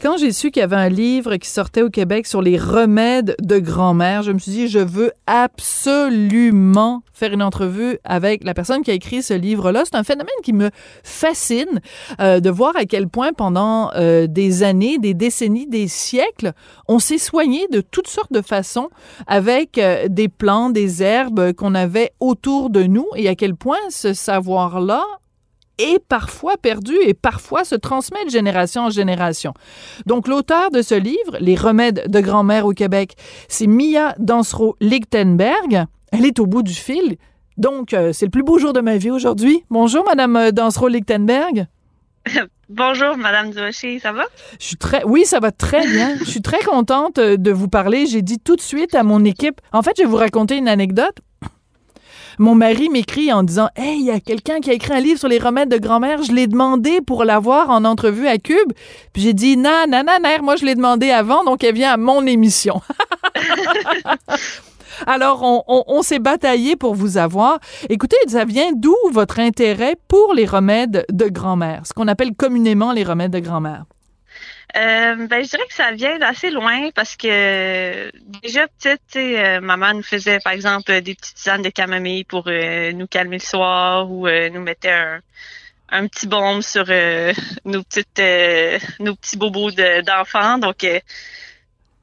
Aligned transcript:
Quand 0.00 0.16
j'ai 0.16 0.30
su 0.30 0.52
qu'il 0.52 0.60
y 0.60 0.62
avait 0.62 0.76
un 0.76 0.88
livre 0.88 1.36
qui 1.36 1.48
sortait 1.48 1.82
au 1.82 1.90
Québec 1.90 2.28
sur 2.28 2.40
les 2.40 2.56
remèdes 2.56 3.34
de 3.42 3.58
grand-mère, 3.58 4.22
je 4.22 4.30
me 4.30 4.38
suis 4.38 4.52
dit, 4.52 4.68
je 4.68 4.78
veux 4.78 5.10
absolument 5.26 7.02
faire 7.12 7.32
une 7.32 7.42
entrevue 7.42 7.98
avec 8.04 8.44
la 8.44 8.54
personne 8.54 8.82
qui 8.82 8.92
a 8.92 8.94
écrit 8.94 9.24
ce 9.24 9.34
livre-là. 9.34 9.82
C'est 9.84 9.96
un 9.96 10.04
phénomène 10.04 10.28
qui 10.44 10.52
me 10.52 10.70
fascine 11.02 11.80
euh, 12.20 12.38
de 12.38 12.48
voir 12.48 12.76
à 12.76 12.84
quel 12.84 13.08
point 13.08 13.32
pendant 13.32 13.90
euh, 13.96 14.28
des 14.28 14.62
années, 14.62 14.98
des 14.98 15.14
décennies, 15.14 15.66
des 15.66 15.88
siècles, 15.88 16.52
on 16.86 17.00
s'est 17.00 17.18
soigné 17.18 17.66
de 17.72 17.80
toutes 17.80 18.08
sortes 18.08 18.32
de 18.32 18.42
façons 18.42 18.90
avec 19.26 19.78
euh, 19.78 20.06
des 20.08 20.28
plantes, 20.28 20.74
des 20.74 21.02
herbes 21.02 21.52
qu'on 21.54 21.74
avait 21.74 22.12
autour 22.20 22.70
de 22.70 22.84
nous 22.84 23.08
et 23.16 23.28
à 23.28 23.34
quel 23.34 23.56
point 23.56 23.78
ce 23.90 24.12
savoir-là 24.12 25.02
est 25.78 25.98
parfois 26.08 26.56
perdu 26.56 26.94
et 27.04 27.14
parfois 27.14 27.64
se 27.64 27.74
transmet 27.74 28.24
de 28.24 28.30
génération 28.30 28.82
en 28.82 28.90
génération. 28.90 29.54
Donc, 30.06 30.28
l'auteur 30.28 30.70
de 30.70 30.82
ce 30.82 30.94
livre, 30.94 31.36
Les 31.40 31.56
remèdes 31.56 32.04
de 32.08 32.20
grand-mère 32.20 32.66
au 32.66 32.72
Québec, 32.72 33.14
c'est 33.48 33.66
Mia 33.66 34.14
Dansero-Lichtenberg. 34.18 35.86
Elle 36.12 36.26
est 36.26 36.38
au 36.38 36.46
bout 36.46 36.62
du 36.62 36.74
fil. 36.74 37.16
Donc, 37.56 37.92
euh, 37.92 38.12
c'est 38.12 38.26
le 38.26 38.30
plus 38.30 38.42
beau 38.42 38.58
jour 38.58 38.72
de 38.72 38.80
ma 38.80 38.96
vie 38.96 39.10
aujourd'hui. 39.10 39.64
Bonjour, 39.70 40.04
Madame 40.04 40.36
euh, 40.36 40.50
Dansero-Lichtenberg. 40.50 41.66
Bonjour, 42.68 43.16
Madame 43.16 43.50
Durocher, 43.50 43.98
ça 43.98 44.12
va? 44.12 44.24
Je 44.60 44.66
suis 44.66 44.76
très, 44.76 45.02
oui, 45.04 45.24
ça 45.24 45.40
va 45.40 45.50
très 45.50 45.86
bien. 45.86 46.16
Je 46.18 46.24
suis 46.24 46.42
très 46.42 46.60
contente 46.60 47.18
euh, 47.18 47.36
de 47.36 47.50
vous 47.50 47.68
parler. 47.68 48.06
J'ai 48.06 48.22
dit 48.22 48.38
tout 48.38 48.56
de 48.56 48.60
suite 48.60 48.94
à 48.94 49.02
mon 49.02 49.24
équipe. 49.24 49.60
En 49.72 49.82
fait, 49.82 49.92
je 49.96 50.02
vais 50.02 50.08
vous 50.08 50.16
raconter 50.16 50.56
une 50.56 50.68
anecdote. 50.68 51.16
Mon 52.38 52.54
mari 52.54 52.88
m'écrit 52.88 53.32
en 53.32 53.42
disant 53.42 53.68
Hey, 53.76 53.98
il 53.98 54.06
y 54.06 54.10
a 54.10 54.20
quelqu'un 54.20 54.60
qui 54.60 54.70
a 54.70 54.72
écrit 54.72 54.92
un 54.92 55.00
livre 55.00 55.18
sur 55.18 55.28
les 55.28 55.38
remèdes 55.38 55.68
de 55.68 55.78
grand-mère. 55.78 56.22
Je 56.22 56.32
l'ai 56.32 56.46
demandé 56.46 57.00
pour 57.00 57.24
l'avoir 57.24 57.70
en 57.70 57.84
entrevue 57.84 58.28
à 58.28 58.38
Cube. 58.38 58.72
Puis 59.12 59.22
j'ai 59.22 59.32
dit 59.34 59.56
Non, 59.56 59.84
non, 59.88 60.02
non, 60.06 60.18
non, 60.22 60.42
moi 60.42 60.56
je 60.56 60.64
l'ai 60.64 60.74
demandé 60.74 61.10
avant, 61.10 61.44
donc 61.44 61.64
elle 61.64 61.74
vient 61.74 61.92
à 61.92 61.96
mon 61.96 62.24
émission. 62.26 62.80
Alors, 65.06 65.42
on, 65.42 65.62
on, 65.68 65.84
on 65.86 66.02
s'est 66.02 66.18
bataillé 66.18 66.74
pour 66.74 66.94
vous 66.94 67.18
avoir. 67.18 67.58
Écoutez, 67.88 68.16
ça 68.26 68.44
vient 68.44 68.72
d'où 68.74 68.96
votre 69.12 69.38
intérêt 69.38 69.96
pour 70.08 70.34
les 70.34 70.46
remèdes 70.46 71.04
de 71.10 71.28
grand-mère, 71.28 71.82
ce 71.86 71.92
qu'on 71.92 72.08
appelle 72.08 72.34
communément 72.34 72.92
les 72.92 73.04
remèdes 73.04 73.32
de 73.32 73.38
grand-mère? 73.38 73.84
Euh, 74.76 75.26
ben, 75.28 75.42
je 75.42 75.48
dirais 75.48 75.66
que 75.66 75.74
ça 75.74 75.92
vient 75.92 76.18
d'assez 76.18 76.50
loin 76.50 76.90
parce 76.94 77.16
que 77.16 78.10
déjà 78.42 78.68
petite, 78.68 79.16
euh, 79.16 79.60
maman 79.60 79.94
nous 79.94 80.02
faisait 80.02 80.40
par 80.40 80.52
exemple 80.52 81.00
des 81.00 81.14
petites 81.14 81.36
tisanes 81.36 81.62
de 81.62 81.70
camomille 81.70 82.24
pour 82.24 82.44
euh, 82.48 82.92
nous 82.92 83.06
calmer 83.06 83.38
le 83.38 83.42
soir 83.42 84.10
ou 84.10 84.26
euh, 84.26 84.50
nous 84.50 84.60
mettait 84.60 84.90
un, 84.90 85.20
un 85.88 86.06
petit 86.06 86.26
baume 86.26 86.60
sur 86.60 86.84
nos 87.64 87.82
petites 87.82 88.20
nos 89.00 89.14
petits 89.16 89.38
bobos 89.38 89.70
d'enfants. 89.70 90.58
Donc 90.58 90.86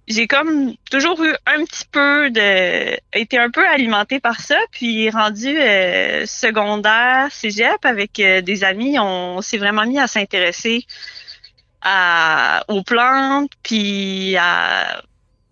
j'ai 0.08 0.28
comme 0.28 0.74
toujours 0.90 1.24
eu 1.24 1.36
un 1.46 1.64
petit 1.66 1.86
peu 1.92 2.32
de 2.32 2.98
été 3.14 3.38
un 3.38 3.52
peu 3.52 3.68
alimentée 3.68 4.20
par 4.20 4.40
ça 4.40 4.58
puis 4.72 5.10
rendu 5.12 5.56
secondaire 6.26 7.28
cégep 7.32 7.86
avec 7.86 8.14
des 8.16 8.64
amis 8.64 8.98
on 9.00 9.42
s'est 9.42 9.58
vraiment 9.58 9.86
mis 9.86 10.00
à 10.00 10.08
s'intéresser 10.08 10.86
à, 11.86 12.64
aux 12.68 12.84
plantes, 12.84 13.52
puis 13.64 14.36
à, 14.38 15.04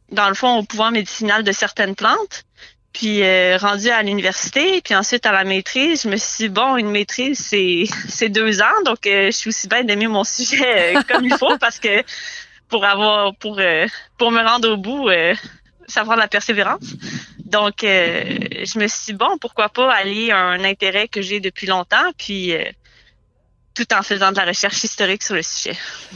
dans 0.10 0.28
le 0.28 0.34
fond, 0.34 0.58
au 0.58 0.64
pouvoir 0.64 0.92
médicinal 0.92 1.44
de 1.44 1.52
certaines 1.52 1.96
plantes. 1.96 2.44
Puis 2.92 3.24
euh, 3.24 3.58
rendu 3.58 3.90
à 3.90 4.04
l'université, 4.04 4.82
puis 4.82 4.96
ensuite 4.96 5.26
à 5.26 5.32
la 5.32 5.44
maîtrise, 5.44 6.04
je 6.04 6.10
me 6.10 6.18
suis 6.18 6.46
dit, 6.46 6.50
bon, 6.50 6.76
une 6.78 6.92
maîtrise, 6.92 7.40
c'est, 7.40 7.86
c'est 8.10 8.30
deux 8.30 8.62
ans, 8.62 8.82
donc 8.86 9.08
euh, 9.08 9.28
je 9.28 9.32
suis 9.32 9.50
aussi 9.50 9.68
bien 9.68 9.84
d'aimer 9.84 10.08
mon 10.08 10.24
sujet 10.24 10.96
euh, 10.96 11.02
comme 11.08 11.26
il 11.26 11.36
faut, 11.36 11.58
parce 11.58 11.80
que 11.80 12.04
pour 12.70 12.86
avoir, 12.86 13.36
pour, 13.36 13.60
euh, 13.60 13.88
pour 14.18 14.32
me 14.32 14.42
rendre 14.42 14.70
au 14.72 14.78
bout, 14.78 15.10
ça 15.88 16.04
prend 16.04 16.16
de 16.16 16.20
la 16.20 16.28
persévérance. 16.28 16.96
Donc, 17.46 17.76
je 17.82 18.80
me 18.80 18.88
suis 18.88 19.06
dit, 19.08 19.14
bon, 19.14 19.38
pourquoi 19.40 19.70
pas 19.70 19.94
aller 19.94 20.32
à 20.32 20.40
un 20.40 20.64
intérêt 20.64 21.08
que 21.08 21.22
j'ai 21.22 21.40
depuis 21.40 21.68
longtemps, 21.68 22.12
puis 22.18 22.56
tout 23.74 23.86
en 23.98 24.04
faisant 24.04 24.32
de 24.32 24.38
la 24.38 24.46
recherche 24.46 24.84
historique 24.84 25.24
sur 25.24 25.36
le 25.36 25.42
sujet. 25.42 25.76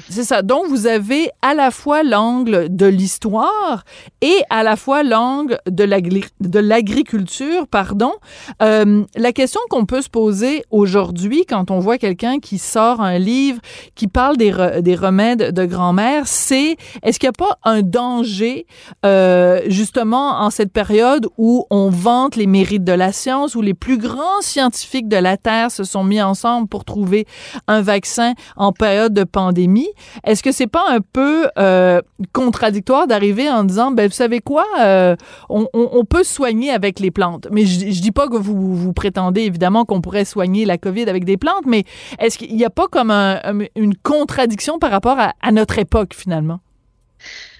C'est 0.09 0.23
ça. 0.23 0.41
Donc, 0.41 0.67
vous 0.67 0.85
avez 0.85 1.29
à 1.41 1.53
la 1.53 1.71
fois 1.71 2.03
l'angle 2.03 2.67
de 2.69 2.85
l'histoire 2.85 3.83
et 4.21 4.43
à 4.49 4.63
la 4.63 4.75
fois 4.75 5.03
l'angle 5.03 5.59
de 5.65 6.59
l'agriculture, 6.59 7.67
pardon. 7.67 8.13
Euh, 8.61 9.03
la 9.15 9.31
question 9.31 9.59
qu'on 9.69 9.85
peut 9.85 10.01
se 10.01 10.09
poser 10.09 10.63
aujourd'hui 10.71 11.45
quand 11.47 11.71
on 11.71 11.79
voit 11.79 11.97
quelqu'un 11.97 12.39
qui 12.39 12.57
sort 12.57 13.01
un 13.01 13.17
livre 13.17 13.59
qui 13.95 14.07
parle 14.07 14.37
des, 14.37 14.53
des 14.81 14.95
remèdes 14.95 15.51
de 15.51 15.65
grand-mère, 15.65 16.27
c'est 16.27 16.77
est-ce 17.03 17.19
qu'il 17.19 17.27
n'y 17.27 17.35
a 17.35 17.45
pas 17.45 17.57
un 17.63 17.81
danger 17.81 18.67
euh, 19.05 19.61
justement 19.67 20.41
en 20.41 20.49
cette 20.49 20.71
période 20.71 21.27
où 21.37 21.65
on 21.69 21.89
vante 21.89 22.35
les 22.35 22.47
mérites 22.47 22.83
de 22.83 22.91
la 22.93 23.11
science, 23.11 23.55
où 23.55 23.61
les 23.61 23.73
plus 23.73 23.97
grands 23.97 24.41
scientifiques 24.41 25.07
de 25.07 25.17
la 25.17 25.37
Terre 25.37 25.71
se 25.71 25.83
sont 25.83 26.03
mis 26.03 26.21
ensemble 26.21 26.67
pour 26.67 26.85
trouver 26.85 27.25
un 27.67 27.81
vaccin 27.81 28.33
en 28.55 28.71
période 28.71 29.13
de 29.13 29.23
pandémie. 29.23 29.89
Est-ce 30.23 30.43
que 30.43 30.51
c'est 30.51 30.67
pas 30.67 30.85
un 30.89 30.99
peu 31.01 31.47
euh, 31.57 32.01
contradictoire 32.33 33.07
d'arriver 33.07 33.49
en 33.49 33.63
disant, 33.63 33.91
ben 33.91 34.07
vous 34.07 34.13
savez 34.13 34.39
quoi, 34.39 34.65
euh, 34.79 35.15
on, 35.49 36.05
peut 36.05 36.23
soigner 36.23 36.71
avec 36.71 36.99
les 36.99 37.11
plantes. 37.11 37.47
Mais 37.51 37.65
je, 37.65 37.79
je 37.79 38.01
dis 38.01 38.11
pas 38.11 38.27
que 38.27 38.37
vous, 38.37 38.75
vous 38.75 38.93
prétendez 38.93 39.41
évidemment 39.41 39.85
qu'on 39.85 40.01
pourrait 40.01 40.25
soigner 40.25 40.65
la 40.65 40.77
COVID 40.77 41.09
avec 41.09 41.25
des 41.25 41.37
plantes, 41.37 41.65
mais 41.65 41.83
est-ce 42.19 42.37
qu'il 42.37 42.55
n'y 42.55 42.65
a 42.65 42.69
pas 42.69 42.87
comme 42.87 43.11
un, 43.11 43.41
une 43.75 43.95
contradiction 43.95 44.79
par 44.79 44.91
rapport 44.91 45.17
à, 45.19 45.51
notre 45.51 45.79
époque 45.79 46.13
finalement? 46.13 46.59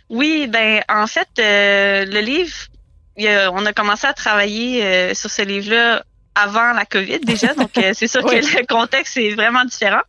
Oui, 0.09 0.47
ben 0.47 0.81
en 0.89 1.07
fait, 1.07 1.27
euh, 1.39 2.05
le 2.05 2.19
livre, 2.21 2.53
on 3.17 3.65
a 3.65 3.73
commencé 3.73 4.07
à 4.07 4.13
travailler 4.13 5.13
sur 5.13 5.29
ce 5.29 5.41
livre-là 5.41 6.03
avant 6.37 6.73
la 6.73 6.85
COVID 6.85 7.19
déjà, 7.19 7.53
donc 7.53 7.77
euh, 7.77 7.91
c'est 7.93 8.07
sûr 8.07 8.23
oui. 8.25 8.41
que 8.41 8.57
le 8.59 8.65
contexte 8.65 9.17
est 9.17 9.35
vraiment 9.35 9.65
différent. 9.65 10.01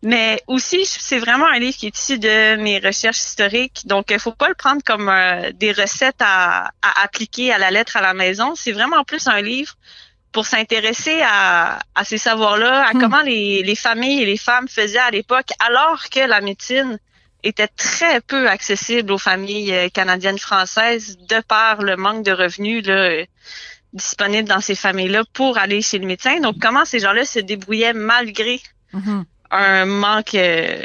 Mais 0.00 0.40
aussi, 0.46 0.86
c'est 0.86 1.18
vraiment 1.18 1.46
un 1.46 1.58
livre 1.58 1.76
qui 1.76 1.86
est 1.86 1.98
issu 1.98 2.20
de 2.20 2.56
mes 2.56 2.78
recherches 2.78 3.18
historiques, 3.18 3.82
donc 3.86 4.06
il 4.10 4.20
faut 4.20 4.32
pas 4.32 4.48
le 4.48 4.54
prendre 4.54 4.80
comme 4.84 5.08
euh, 5.08 5.50
des 5.52 5.72
recettes 5.72 6.20
à, 6.20 6.70
à, 6.82 7.02
appliquer 7.02 7.52
à 7.52 7.58
la 7.58 7.72
lettre 7.72 7.96
à 7.96 8.00
la 8.00 8.14
maison. 8.14 8.54
C'est 8.54 8.70
vraiment 8.70 9.02
plus 9.02 9.26
un 9.26 9.42
livre 9.42 9.74
pour 10.30 10.46
s'intéresser 10.46 11.20
à, 11.22 11.80
à, 11.96 12.04
ces 12.04 12.18
savoirs-là, 12.18 12.86
à 12.86 12.94
hmm. 12.94 13.00
comment 13.00 13.22
les, 13.22 13.62
les 13.64 13.74
familles 13.74 14.22
et 14.22 14.26
les 14.26 14.36
femmes 14.36 14.68
faisaient 14.68 14.98
à 14.98 15.10
l'époque, 15.10 15.48
alors 15.58 16.08
que 16.10 16.20
la 16.20 16.40
médecine 16.40 17.00
était 17.42 17.68
très 17.68 18.20
peu 18.20 18.48
accessible 18.48 19.12
aux 19.12 19.18
familles 19.18 19.74
euh, 19.74 19.88
canadiennes 19.88 20.38
françaises 20.38 21.18
de 21.18 21.40
par 21.40 21.82
le 21.82 21.96
manque 21.96 22.24
de 22.24 22.32
revenus. 22.32 22.86
Là, 22.86 23.24
disponibles 23.92 24.48
dans 24.48 24.60
ces 24.60 24.74
familles-là 24.74 25.22
pour 25.32 25.58
aller 25.58 25.82
chez 25.82 25.98
le 25.98 26.06
médecin. 26.06 26.40
Donc, 26.40 26.56
comment 26.60 26.84
ces 26.84 26.98
gens-là 27.00 27.24
se 27.24 27.38
débrouillaient 27.38 27.94
malgré 27.94 28.60
mm 28.92 29.00
-hmm. 29.00 29.24
un 29.50 29.86
manque 29.86 30.34
euh, 30.34 30.82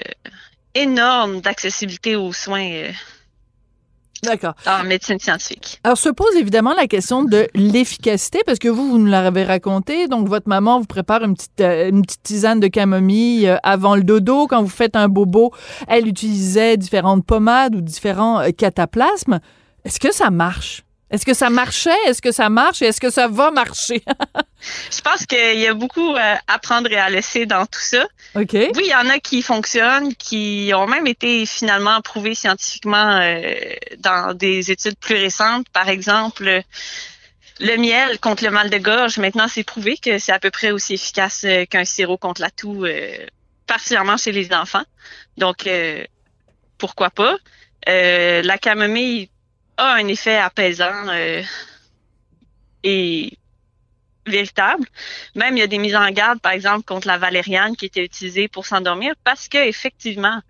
énorme 0.74 1.42
d'accessibilité 1.42 2.16
aux 2.16 2.34
soins 2.34 2.70
euh, 2.72 2.92
D'accord. 4.24 4.54
En 4.66 4.86
médecine 4.86 5.20
scientifique? 5.20 5.82
Alors, 5.84 5.98
se 5.98 6.08
pose 6.08 6.34
évidemment 6.38 6.74
la 6.74 6.88
question 6.88 7.26
de 7.26 7.50
l'efficacité, 7.56 8.40
parce 8.46 8.58
que 8.58 8.70
vous, 8.70 8.86
vous 8.92 8.98
nous 8.98 9.12
l'avez 9.12 9.44
raconté. 9.44 10.08
Donc, 10.08 10.30
votre 10.30 10.48
maman 10.48 10.80
vous 10.80 10.86
prépare 10.86 11.24
une 11.26 11.34
petite, 11.34 11.60
euh, 11.60 11.90
une 11.90 12.04
petite 12.04 12.24
tisane 12.24 12.62
de 12.62 12.70
camomille 12.70 13.60
avant 13.64 13.96
le 13.98 14.04
dodo. 14.04 14.48
Quand 14.48 14.62
vous 14.64 14.76
faites 14.82 14.96
un 14.96 15.10
bobo, 15.10 15.52
elle 15.90 16.08
utilisait 16.08 16.78
différentes 16.78 17.26
pommades 17.26 17.76
ou 17.76 17.82
différents 17.82 18.50
cataplasmes. 18.58 19.42
Est-ce 19.84 20.00
que 20.00 20.14
ça 20.14 20.30
marche? 20.32 20.84
Est-ce 21.14 21.28
que 21.28 21.36
ça 21.36 21.52
marchait? 21.52 21.92
Est-ce 22.08 22.24
que 22.24 22.32
ça 22.32 22.50
marche? 22.50 22.82
Est-ce 22.82 23.00
que 23.00 23.12
ça 23.12 23.28
va 23.28 23.52
marcher? 23.52 24.04
Je 24.92 25.02
pense 25.02 25.28
qu'il 25.28 25.60
y 25.60 25.68
a 25.68 25.76
beaucoup 25.76 26.16
euh, 26.16 26.36
à 26.48 26.58
prendre 26.58 26.92
et 26.92 26.98
à 26.98 27.08
laisser 27.08 27.46
dans 27.46 27.68
tout 27.68 27.80
ça. 27.80 28.04
OK. 28.34 28.54
Oui, 28.54 28.72
il 28.78 28.88
y 28.88 28.96
en 28.96 29.08
a 29.10 29.20
qui 29.20 29.44
fonctionnent, 29.44 30.16
qui 30.16 30.72
ont 30.74 30.88
même 30.88 31.06
été 31.06 31.46
finalement 31.46 32.02
prouvés 32.02 32.34
scientifiquement 32.34 33.20
euh, 33.22 33.54
dans 34.00 34.36
des 34.36 34.72
études 34.72 34.98
plus 34.98 35.14
récentes. 35.14 35.70
Par 35.70 35.88
exemple, 35.88 36.64
le 37.60 37.78
miel 37.78 38.20
contre 38.20 38.44
le 38.44 38.50
mal 38.50 38.72
de 38.72 38.78
gorge, 38.80 39.20
maintenant 39.20 39.48
c'est 39.48 39.64
prouvé 39.64 39.98
que 39.98 40.18
c'est 40.18 40.32
à 40.32 40.40
peu 40.40 40.50
près 40.50 40.72
aussi 40.72 40.96
efficace 40.96 41.44
euh, 41.46 41.66
qu'un 41.66 41.86
sirop 41.86 42.18
contre 42.18 42.42
la 42.42 42.50
toux, 42.50 42.88
particulièrement 43.68 44.18
chez 44.18 44.32
les 44.32 44.52
enfants. 44.52 44.84
Donc, 45.38 45.70
pourquoi 46.80 47.12
pas? 47.12 47.38
la 47.86 48.58
camomille 48.58 49.30
a 49.78 49.94
un 49.94 50.08
effet 50.08 50.38
apaisant 50.38 51.12
et 52.84 53.38
véritable. 54.26 54.86
Même 55.36 55.58
il 55.58 55.60
y 55.60 55.64
a 55.64 55.68
des 55.68 55.78
mises 55.78 55.96
en 55.96 56.10
garde, 56.12 56.40
par 56.40 56.52
exemple, 56.52 56.84
contre 56.86 57.08
la 57.08 57.18
valériane 57.18 57.76
qui 57.76 57.86
était 57.86 58.04
utilisée 58.04 58.48
pour 58.48 58.66
s'endormir 58.66 59.14
parce 59.24 59.48
que 59.48 59.58
effectivement, 59.58 60.42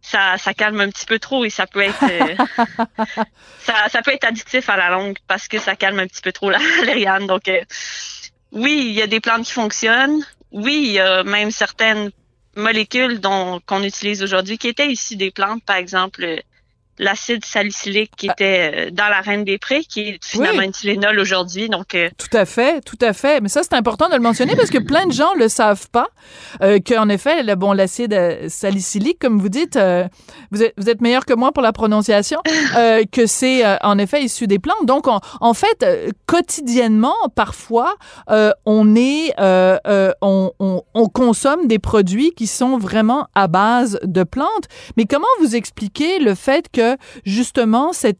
ça, 0.00 0.38
ça 0.38 0.54
calme 0.54 0.80
un 0.80 0.90
petit 0.90 1.06
peu 1.06 1.18
trop 1.18 1.44
et 1.44 1.50
ça 1.50 1.66
peut 1.66 1.82
être 1.82 2.04
euh, 2.04 2.64
ça, 3.60 3.88
ça, 3.88 4.02
peut 4.02 4.12
être 4.12 4.24
additif 4.24 4.68
à 4.68 4.76
la 4.76 4.90
longue 4.90 5.16
parce 5.26 5.48
que 5.48 5.58
ça 5.58 5.76
calme 5.76 5.98
un 5.98 6.06
petit 6.06 6.22
peu 6.22 6.32
trop 6.32 6.50
la 6.50 6.58
valériane. 6.78 7.26
Donc 7.26 7.48
euh, 7.48 7.60
oui, 8.52 8.86
il 8.88 8.92
y 8.92 9.02
a 9.02 9.06
des 9.06 9.20
plantes 9.20 9.44
qui 9.44 9.52
fonctionnent. 9.52 10.24
Oui, 10.52 10.82
il 10.84 10.92
y 10.92 11.00
a 11.00 11.22
même 11.22 11.50
certaines 11.50 12.10
molécules 12.56 13.20
dont 13.20 13.60
qu'on 13.66 13.82
utilise 13.84 14.22
aujourd'hui 14.22 14.58
qui 14.58 14.68
étaient 14.68 14.90
ici 14.90 15.16
des 15.16 15.30
plantes, 15.30 15.62
par 15.64 15.76
exemple 15.76 16.42
l'acide 17.00 17.44
salicylique 17.44 18.12
qui 18.16 18.28
ah. 18.28 18.32
était 18.32 18.72
euh, 18.74 18.90
dans 18.90 19.08
la 19.08 19.20
Reine 19.20 19.44
des 19.44 19.58
Prés, 19.58 19.82
qui 19.82 20.00
est 20.00 20.18
finalement 20.22 20.62
une 20.62 20.72
Tylenol 20.72 21.18
aujourd'hui. 21.18 21.68
Donc, 21.68 21.94
euh, 21.94 22.08
Tout 22.16 22.36
à 22.36 22.44
fait, 22.44 22.80
tout 22.82 22.98
à 23.00 23.12
fait. 23.12 23.40
Mais 23.40 23.48
ça, 23.48 23.62
c'est 23.62 23.74
important 23.74 24.08
de 24.08 24.14
le 24.14 24.20
mentionner 24.20 24.54
parce 24.54 24.70
que 24.70 24.78
plein 24.78 25.06
de 25.06 25.12
gens 25.12 25.34
le 25.34 25.48
savent 25.48 25.88
pas, 25.90 26.08
euh, 26.62 26.78
qu'en 26.86 27.08
effet, 27.08 27.42
le, 27.42 27.54
bon, 27.54 27.72
l'acide 27.72 28.12
euh, 28.12 28.48
salicylique, 28.48 29.18
comme 29.18 29.40
vous 29.40 29.48
dites, 29.48 29.78
vous, 30.50 30.62
êtes, 30.62 30.74
vous 30.76 30.90
êtes 30.90 31.00
meilleur 31.00 31.24
que 31.24 31.34
moi 31.34 31.52
pour 31.52 31.62
la 31.62 31.72
prononciation, 31.72 32.40
que 33.12 33.26
c'est 33.26 33.64
en 33.82 33.98
effet 33.98 34.22
issu 34.22 34.46
des 34.46 34.58
plantes. 34.58 34.84
Donc, 34.84 35.06
en 35.08 35.54
fait, 35.54 35.86
quotidiennement, 36.26 37.16
parfois, 37.34 37.94
on 38.66 38.94
est, 38.94 39.32
on, 39.40 40.52
on, 40.58 40.82
on 40.94 41.08
consomme 41.08 41.66
des 41.66 41.78
produits 41.78 42.32
qui 42.36 42.46
sont 42.46 42.78
vraiment 42.78 43.26
à 43.34 43.48
base 43.48 43.98
de 44.02 44.22
plantes. 44.22 44.68
Mais 44.96 45.06
comment 45.06 45.26
vous 45.40 45.56
expliquez 45.56 46.18
le 46.18 46.34
fait 46.34 46.66
que 46.70 46.89
justement 47.24 47.92
cette, 47.92 48.18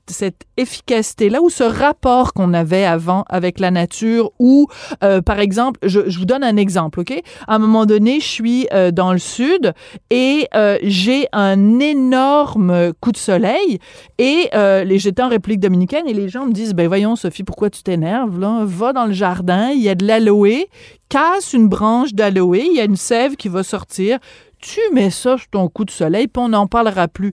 efficacité-là 0.56 1.40
ou 1.40 1.48
ce 1.48 1.64
rapport 1.64 2.34
qu'on 2.34 2.52
avait 2.52 2.84
avant 2.84 3.24
avec 3.30 3.60
la 3.60 3.70
nature 3.70 4.30
ou, 4.38 4.66
euh, 5.02 5.22
par 5.22 5.40
exemple, 5.40 5.80
je, 5.82 6.10
je, 6.10 6.18
vous 6.18 6.26
donne 6.26 6.44
un 6.44 6.56
exemple, 6.56 7.00
OK? 7.00 7.12
À 7.48 7.54
un 7.54 7.58
moment 7.58 7.86
donné, 7.86 8.20
je 8.20 8.26
suis 8.26 8.66
euh, 8.74 8.90
dans 8.90 9.12
le 9.12 9.18
sud 9.18 9.72
et 10.10 10.48
euh, 10.54 10.76
j'ai 10.82 11.28
un 11.32 11.78
énorme 11.78 12.92
coup 13.00 13.12
de 13.12 13.16
soleil 13.16 13.78
et 14.18 14.50
les 14.52 14.98
j'étais 14.98 15.22
en 15.22 15.28
République 15.28 15.60
dominicaine 15.60 16.06
et 16.06 16.12
les 16.12 16.28
gens 16.28 16.44
me 16.44 16.52
disent, 16.52 16.74
ben 16.74 16.88
voyons 16.88 17.16
Sophie, 17.16 17.42
pourquoi 17.42 17.70
tu 17.70 17.82
t'énerves 17.82 18.38
là? 18.38 18.64
Va 18.64 18.92
dans 18.92 19.06
le 19.06 19.12
jardin, 19.12 19.70
il 19.70 19.80
y 19.80 19.88
a 19.88 19.94
de 19.94 20.06
l'aloe, 20.06 20.66
casse 21.08 21.54
une 21.54 21.68
branche 21.68 22.12
d'aloe, 22.12 22.56
il 22.56 22.76
y 22.76 22.80
a 22.80 22.84
une 22.84 22.96
sève 22.96 23.36
qui 23.36 23.48
va 23.48 23.62
sortir 23.62 24.18
tu 24.60 24.80
mets 24.92 25.10
ça 25.10 25.38
sur 25.38 25.48
ton 25.48 25.68
coup 25.68 25.84
de 25.84 25.90
soleil, 25.90 26.28
puis 26.28 26.42
on 26.42 26.50
n'en 26.50 26.66
parlera 26.66 27.08
plus. 27.08 27.32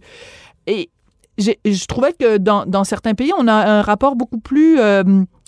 Et 0.66 0.90
je 1.38 1.86
trouvais 1.86 2.14
que 2.14 2.38
dans, 2.38 2.84
certains 2.84 3.14
pays, 3.14 3.32
on 3.38 3.48
a 3.48 3.54
un 3.54 3.82
rapport 3.82 4.16
beaucoup 4.16 4.40
plus 4.40 4.80
euh, 4.80 5.04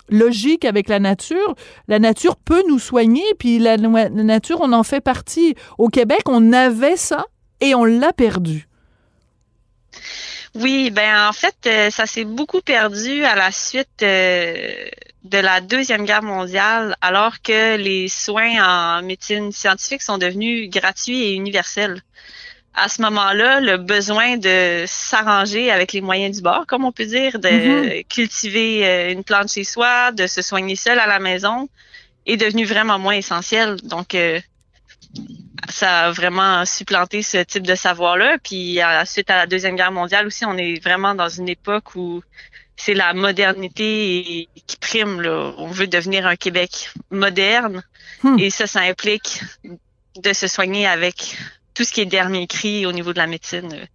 logique 0.09 0.65
avec 0.65 0.89
la 0.89 0.99
nature. 0.99 1.55
La 1.87 1.99
nature 1.99 2.35
peut 2.35 2.63
nous 2.67 2.79
soigner, 2.79 3.23
puis 3.37 3.59
la, 3.59 3.77
la, 3.77 4.09
nature, 4.09 4.59
on 4.61 4.73
en 4.73 4.83
fait 4.83 5.01
partie. 5.01 5.55
Au 5.77 5.87
Québec, 5.87 6.21
on 6.27 6.53
avait 6.53 6.97
ça 6.97 7.25
et 7.61 7.75
on 7.75 7.85
l'a 7.85 8.13
perdu. 8.13 8.67
Oui, 10.55 10.89
ben 10.89 11.27
en 11.27 11.33
fait, 11.33 11.55
euh, 11.67 11.89
ça 11.91 12.05
s'est 12.05 12.25
beaucoup 12.25 12.61
perdu 12.61 13.23
à 13.23 13.35
la 13.35 13.51
suite 13.51 14.01
euh, 14.01 14.87
de 15.23 15.37
la 15.37 15.61
Deuxième 15.61 16.05
Guerre 16.05 16.23
mondiale, 16.23 16.95
alors 17.01 17.41
que 17.43 17.77
les 17.77 18.07
soins 18.07 18.97
en 18.97 19.03
médecine 19.03 19.51
scientifique 19.51 20.01
sont 20.01 20.17
devenus 20.17 20.69
gratuits 20.69 21.21
et 21.21 21.33
universels 21.33 22.01
à 22.73 22.87
ce 22.87 23.01
moment-là, 23.01 23.59
le 23.59 23.77
besoin 23.77 24.37
de 24.37 24.83
s'arranger 24.87 25.71
avec 25.71 25.93
les 25.93 26.01
moyens 26.01 26.37
du 26.37 26.41
bord, 26.41 26.65
comme 26.67 26.85
on 26.85 26.91
peut 26.91 27.05
dire, 27.05 27.39
de 27.39 27.49
mm-hmm. 27.49 28.07
cultiver 28.07 28.87
euh, 28.87 29.11
une 29.11 29.23
plante 29.23 29.51
chez 29.51 29.63
soi, 29.63 30.11
de 30.11 30.27
se 30.27 30.41
soigner 30.41 30.75
seul 30.75 30.99
à 30.99 31.07
la 31.07 31.19
maison, 31.19 31.67
est 32.25 32.37
devenu 32.37 32.65
vraiment 32.65 32.99
moins 32.99 33.15
essentiel. 33.15 33.77
Donc, 33.83 34.15
euh, 34.15 34.39
ça 35.69 36.07
a 36.07 36.11
vraiment 36.11 36.65
supplanté 36.65 37.21
ce 37.21 37.37
type 37.37 37.65
de 37.65 37.75
savoir-là. 37.75 38.37
Puis, 38.43 38.79
à, 38.81 39.05
suite 39.05 39.29
à 39.29 39.37
la 39.37 39.47
Deuxième 39.47 39.75
Guerre 39.75 39.91
mondiale 39.91 40.27
aussi, 40.27 40.45
on 40.45 40.57
est 40.57 40.81
vraiment 40.83 41.15
dans 41.15 41.29
une 41.29 41.49
époque 41.49 41.95
où 41.95 42.21
c'est 42.77 42.93
la 42.93 43.13
modernité 43.13 44.47
qui 44.67 44.77
prime. 44.77 45.21
Là. 45.21 45.53
On 45.57 45.67
veut 45.67 45.87
devenir 45.87 46.25
un 46.25 46.35
Québec 46.35 46.91
moderne. 47.11 47.83
Hmm. 48.23 48.37
Et 48.39 48.49
ça, 48.49 48.67
ça 48.67 48.81
implique 48.81 49.41
de 50.15 50.33
se 50.33 50.47
soigner 50.47 50.87
avec 50.87 51.37
tout 51.79 51.85
ce 51.85 51.93
qui 51.93 52.01
est 52.01 52.05
dernier 52.05 52.45
cri 52.45 52.85
au 52.85 52.91
niveau 52.91 53.13
de 53.13 53.19
la 53.19 53.25
médecine 53.25 53.71
euh, 53.71 53.85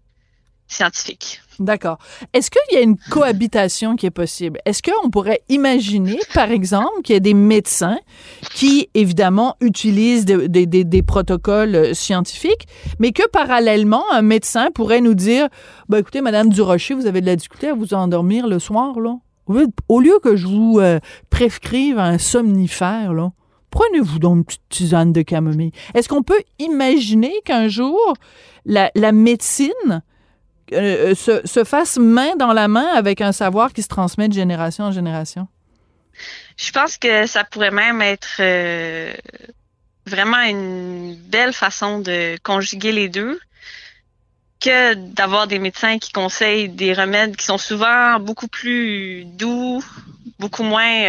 scientifique. 0.68 1.42
D'accord. 1.58 1.98
Est-ce 2.32 2.50
qu'il 2.50 2.78
y 2.78 2.78
a 2.78 2.80
une 2.80 2.96
cohabitation 2.96 3.94
qui 3.94 4.06
est 4.06 4.10
possible? 4.10 4.58
Est-ce 4.64 4.82
qu'on 4.82 5.10
pourrait 5.10 5.42
imaginer, 5.50 6.18
par 6.32 6.50
exemple, 6.50 7.02
qu'il 7.04 7.12
y 7.12 7.16
a 7.18 7.20
des 7.20 7.34
médecins 7.34 7.98
qui, 8.54 8.88
évidemment, 8.94 9.56
utilisent 9.60 10.24
des 10.24 11.02
protocoles 11.02 11.74
euh, 11.74 11.92
scientifiques, 11.92 12.66
mais 12.98 13.12
que 13.12 13.28
parallèlement, 13.28 14.10
un 14.12 14.22
médecin 14.22 14.70
pourrait 14.74 15.02
nous 15.02 15.12
dire, 15.12 15.48
bah, 15.90 15.98
écoutez, 15.98 16.22
Madame 16.22 16.48
Durocher, 16.48 16.94
vous 16.94 17.04
avez 17.04 17.20
de 17.20 17.26
la 17.26 17.36
difficulté 17.36 17.68
à 17.68 17.74
vous 17.74 17.92
endormir 17.92 18.46
le 18.46 18.58
soir, 18.60 18.98
là? 18.98 19.18
Au 19.90 20.00
lieu 20.00 20.18
que 20.22 20.36
je 20.36 20.46
vous 20.46 20.78
euh, 20.80 21.00
prescrive 21.28 21.98
un 21.98 22.16
somnifère, 22.16 23.12
là, 23.12 23.32
prenez-vous 23.74 24.20
donc 24.20 24.36
une 24.36 24.44
petite 24.44 24.68
tisane 24.68 25.12
de 25.12 25.22
camomille. 25.22 25.72
Est-ce 25.94 26.08
qu'on 26.08 26.22
peut 26.22 26.42
imaginer 26.60 27.32
qu'un 27.44 27.66
jour, 27.68 28.14
la, 28.64 28.90
médecine 29.12 30.02
euh, 30.72 31.14
euh, 31.28 31.42
se, 31.44 31.64
fasse 31.64 31.98
main 31.98 32.36
dans 32.36 32.52
la 32.52 32.68
main 32.68 32.86
avec 32.94 33.20
un 33.20 33.32
savoir 33.32 33.72
qui 33.72 33.82
se 33.82 33.88
transmet 33.88 34.28
de 34.28 34.32
génération 34.32 34.84
en 34.84 34.92
génération? 34.92 35.48
Je 36.56 36.70
pense 36.70 36.96
que 36.96 37.26
ça 37.26 37.42
pourrait 37.42 37.72
même 37.72 38.00
être 38.00 38.36
euh, 38.38 39.12
vraiment 40.06 40.42
une 40.42 41.16
belle 41.16 41.52
façon 41.52 41.98
de 41.98 42.36
conjuguer 42.44 42.92
les 42.92 43.08
deux 43.08 43.40
que 44.60 44.94
d'avoir 44.94 45.48
des 45.48 45.58
médecins 45.58 45.98
qui 45.98 46.12
conseillent 46.12 46.68
des 46.68 46.94
remèdes 46.94 47.34
qui 47.34 47.44
sont 47.44 47.58
souvent 47.58 48.20
beaucoup 48.20 48.46
plus 48.46 49.24
doux, 49.24 49.82
beaucoup 50.38 50.62
moins 50.62 51.02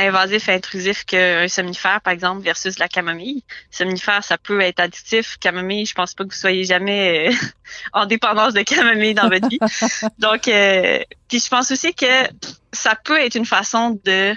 invasif 0.00 0.48
et 0.48 0.54
intrusif 0.54 1.04
qu'un 1.04 1.48
somnifère, 1.48 2.00
par 2.00 2.12
exemple, 2.12 2.42
versus 2.42 2.78
la 2.78 2.88
camomille. 2.88 3.44
Somnifère, 3.70 4.24
ça 4.24 4.38
peut 4.38 4.60
être 4.60 4.80
additif. 4.80 5.36
Camomille, 5.38 5.86
je 5.86 5.94
pense 5.94 6.14
pas 6.14 6.24
que 6.24 6.30
vous 6.30 6.38
soyez 6.38 6.64
jamais 6.64 7.28
euh, 7.28 7.32
en 7.92 8.06
dépendance 8.06 8.54
de 8.54 8.62
camomille 8.62 9.14
dans 9.14 9.28
votre 9.28 9.48
vie. 9.48 9.58
Donc, 10.18 10.48
euh, 10.48 11.00
puis 11.28 11.40
je 11.40 11.48
pense 11.48 11.70
aussi 11.70 11.94
que 11.94 12.06
ça 12.72 12.94
peut 12.94 13.18
être 13.20 13.34
une 13.34 13.46
façon 13.46 14.00
de 14.04 14.34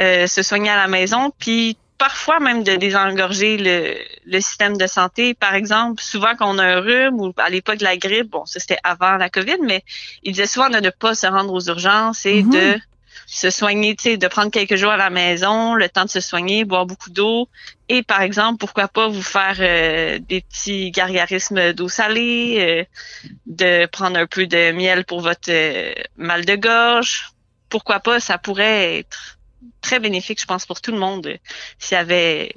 euh, 0.00 0.26
se 0.26 0.42
soigner 0.42 0.70
à 0.70 0.76
la 0.76 0.88
maison, 0.88 1.32
puis 1.38 1.76
parfois 1.98 2.40
même 2.40 2.64
de 2.64 2.74
désengorger 2.74 3.56
le, 3.56 3.94
le, 4.26 4.40
système 4.40 4.76
de 4.76 4.86
santé. 4.86 5.34
Par 5.34 5.54
exemple, 5.54 6.02
souvent 6.02 6.34
quand 6.36 6.52
on 6.52 6.58
a 6.58 6.64
un 6.64 6.80
rhume 6.80 7.20
ou 7.20 7.32
à 7.36 7.48
l'époque 7.48 7.78
de 7.78 7.84
la 7.84 7.96
grippe, 7.96 8.30
bon, 8.30 8.44
ça 8.44 8.58
c'était 8.60 8.78
avant 8.82 9.16
la 9.16 9.30
COVID, 9.30 9.58
mais 9.62 9.84
il 10.22 10.32
disait 10.32 10.46
souvent 10.46 10.68
de 10.68 10.78
ne 10.78 10.90
pas 10.90 11.14
se 11.14 11.26
rendre 11.26 11.52
aux 11.52 11.68
urgences 11.68 12.26
et 12.26 12.42
mm-hmm. 12.42 12.74
de 12.74 12.80
se 13.26 13.50
soigner, 13.50 13.96
tu 13.96 14.02
sais, 14.02 14.16
de 14.16 14.26
prendre 14.28 14.50
quelques 14.50 14.76
jours 14.76 14.90
à 14.90 14.96
la 14.96 15.10
maison, 15.10 15.74
le 15.74 15.88
temps 15.88 16.04
de 16.04 16.10
se 16.10 16.20
soigner, 16.20 16.64
boire 16.64 16.86
beaucoup 16.86 17.10
d'eau. 17.10 17.48
Et 17.88 18.02
par 18.02 18.22
exemple, 18.22 18.58
pourquoi 18.58 18.88
pas 18.88 19.08
vous 19.08 19.22
faire 19.22 19.56
euh, 19.60 20.18
des 20.18 20.40
petits 20.42 20.90
gargarismes 20.90 21.72
d'eau 21.72 21.88
salée, 21.88 22.86
euh, 23.24 23.30
de 23.46 23.86
prendre 23.86 24.18
un 24.18 24.26
peu 24.26 24.46
de 24.46 24.72
miel 24.72 25.04
pour 25.04 25.20
votre 25.20 25.50
euh, 25.50 25.92
mal 26.16 26.44
de 26.44 26.56
gorge. 26.56 27.30
Pourquoi 27.68 28.00
pas, 28.00 28.20
ça 28.20 28.38
pourrait 28.38 28.98
être 28.98 29.38
très 29.80 30.00
bénéfique, 30.00 30.40
je 30.40 30.46
pense, 30.46 30.66
pour 30.66 30.80
tout 30.80 30.92
le 30.92 30.98
monde 30.98 31.38
s'il 31.78 31.96
y 31.96 32.00
avait 32.00 32.54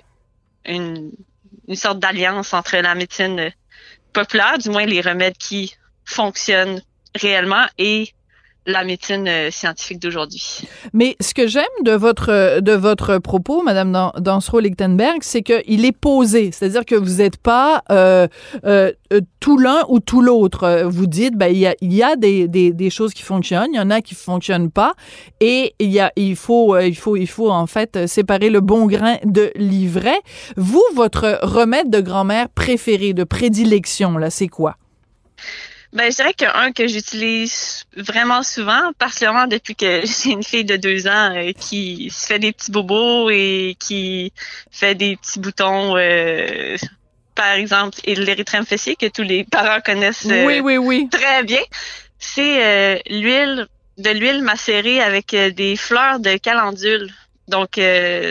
une, 0.66 1.12
une 1.68 1.76
sorte 1.76 2.00
d'alliance 2.00 2.54
entre 2.54 2.78
la 2.78 2.96
médecine 2.96 3.52
populaire, 4.14 4.58
du 4.58 4.70
moins 4.70 4.86
les 4.86 5.02
remèdes 5.02 5.38
qui 5.38 5.76
fonctionnent 6.06 6.82
réellement, 7.16 7.66
et 7.78 8.14
la 8.68 8.84
médecine 8.84 9.28
euh, 9.28 9.50
scientifique 9.50 10.00
d'aujourd'hui. 10.00 10.68
Mais 10.94 11.16
ce 11.22 11.34
que 11.34 11.48
j'aime 11.48 11.64
de 11.84 11.94
votre 11.94 12.60
de 12.60 12.74
votre 12.74 13.18
propos, 13.18 13.64
Madame 13.64 14.12
Dansero-Lichtenberg, 14.20 15.20
c'est 15.22 15.42
qu'il 15.42 15.86
est 15.86 15.98
posé, 15.98 16.52
c'est-à-dire 16.52 16.86
que 16.86 16.96
vous 16.96 17.16
n'êtes 17.16 17.38
pas 17.38 17.82
euh, 17.90 18.28
euh, 18.66 18.92
tout 19.40 19.58
l'un 19.58 19.84
ou 19.88 20.00
tout 20.00 20.22
l'autre. 20.22 20.84
Vous 20.86 21.08
dites, 21.08 21.36
ben 21.36 21.48
il 21.48 21.58
y 21.94 22.04
a, 22.04 22.16
des, 22.16 22.90
choses 22.90 23.14
qui 23.14 23.24
fonctionnent, 23.24 23.70
il 23.74 23.78
y 23.78 23.80
en 23.80 23.90
a 23.90 24.02
qui 24.02 24.16
fonctionnent 24.16 24.70
pas, 24.70 24.94
et 25.40 25.74
il 25.80 26.36
faut 26.36 26.78
il 26.78 26.96
faut 26.96 27.16
il 27.16 27.28
faut 27.28 27.50
en 27.50 27.68
fait 27.68 28.06
séparer 28.08 28.50
le 28.50 28.60
bon 28.60 28.86
grain 28.86 29.16
de 29.24 29.52
l'ivraie. 29.56 30.20
Vous, 30.58 30.84
votre 30.94 31.40
remède 31.42 31.90
de 31.90 32.02
grand-mère 32.02 32.50
préféré, 32.50 33.14
de 33.14 33.24
prédilection, 33.24 34.18
là, 34.18 34.30
c'est 34.30 34.50
quoi? 34.50 34.76
Ben, 35.94 36.12
je 36.12 36.18
dirais 36.18 36.34
qu'un 36.34 36.72
que 36.74 36.88
j'utilise 36.88 37.86
vraiment 37.96 38.44
souvent, 38.44 38.92
particulièrement 39.00 39.48
depuis 39.48 39.76
que 39.76 40.02
j'ai 40.24 40.32
une 40.32 40.44
fille 40.44 40.66
de 40.66 40.76
deux 40.76 41.08
ans 41.08 41.34
euh, 41.36 41.52
qui 41.58 42.10
se 42.10 42.28
fait 42.28 42.40
des 42.40 42.52
petits 42.52 42.72
bobos 42.72 43.30
et 43.30 43.76
qui 43.80 44.34
fait 44.70 44.96
des 44.96 45.16
petits 45.16 45.40
boutons, 45.40 45.96
euh, 45.98 46.76
par 47.36 47.54
exemple, 47.54 48.00
et 48.04 48.16
l'érythrème 48.16 48.66
fessier 48.66 48.96
que 48.96 49.08
tous 49.08 49.24
les 49.24 49.44
parents 49.46 49.80
connaissent 49.82 50.28
euh, 50.30 50.46
oui, 50.46 50.60
oui, 50.60 50.78
oui. 50.78 51.08
très 51.10 51.44
bien. 51.44 51.62
C'est 52.20 53.02
l'huile 53.10 53.68
de 53.98 54.10
l'huile 54.10 54.42
macérée 54.42 55.02
avec 55.02 55.36
des 55.36 55.76
fleurs 55.76 56.20
de 56.20 56.36
calendule. 56.38 57.12
Donc, 57.48 57.80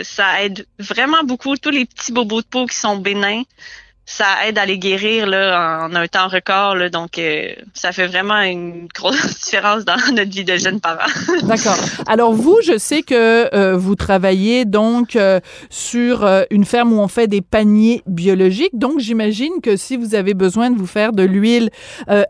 ça 0.03 0.43
aide 0.43 0.67
vraiment 0.77 1.23
beaucoup 1.23 1.55
tous 1.55 1.69
les 1.69 1.85
petits 1.85 2.11
bobos 2.11 2.41
de 2.41 2.47
peau 2.47 2.65
qui 2.65 2.75
sont 2.75 2.97
bénins 2.97 3.43
ça 4.09 4.25
aide 4.47 4.57
à 4.57 4.65
les 4.65 4.79
guérir 4.79 5.27
là, 5.27 5.81
en 5.83 5.93
un 5.93 6.07
temps 6.07 6.29
record. 6.29 6.75
Là, 6.75 6.89
donc, 6.89 7.19
euh, 7.19 7.49
ça 7.73 7.91
fait 7.91 8.07
vraiment 8.07 8.39
une 8.39 8.87
grosse 8.95 9.39
différence 9.43 9.83
dans 9.83 9.97
notre 10.13 10.31
vie 10.31 10.45
de 10.45 10.55
jeunes 10.55 10.79
parents. 10.79 11.11
D'accord. 11.43 11.75
Alors, 12.07 12.31
vous, 12.31 12.57
je 12.63 12.77
sais 12.77 13.01
que 13.01 13.53
euh, 13.53 13.75
vous 13.75 13.95
travaillez 13.95 14.63
donc 14.63 15.17
euh, 15.17 15.41
sur 15.69 16.25
une 16.49 16.63
ferme 16.63 16.93
où 16.93 16.99
on 17.01 17.09
fait 17.09 17.27
des 17.27 17.41
paniers 17.41 18.01
biologiques. 18.07 18.71
Donc, 18.71 18.99
j'imagine 18.99 19.59
que 19.61 19.75
si 19.75 19.97
vous 19.97 20.15
avez 20.15 20.33
besoin 20.33 20.71
de 20.71 20.77
vous 20.77 20.87
faire 20.87 21.11
de 21.11 21.23
l'huile 21.23 21.69